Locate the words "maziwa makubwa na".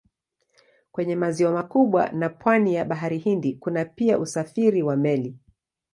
1.15-2.29